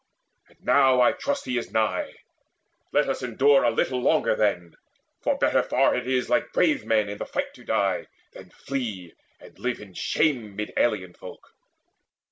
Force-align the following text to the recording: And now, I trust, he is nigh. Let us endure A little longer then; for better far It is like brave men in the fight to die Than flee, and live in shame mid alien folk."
And 0.49 0.57
now, 0.61 0.99
I 0.99 1.11
trust, 1.11 1.45
he 1.45 1.59
is 1.59 1.69
nigh. 1.69 2.15
Let 2.91 3.07
us 3.07 3.21
endure 3.21 3.63
A 3.63 3.69
little 3.69 4.01
longer 4.01 4.35
then; 4.35 4.73
for 5.21 5.37
better 5.37 5.61
far 5.61 5.95
It 5.95 6.07
is 6.07 6.27
like 6.27 6.51
brave 6.53 6.83
men 6.87 7.07
in 7.07 7.19
the 7.19 7.25
fight 7.27 7.53
to 7.53 7.63
die 7.63 8.07
Than 8.33 8.49
flee, 8.49 9.13
and 9.39 9.59
live 9.59 9.79
in 9.79 9.93
shame 9.93 10.55
mid 10.55 10.73
alien 10.75 11.13
folk." 11.13 11.51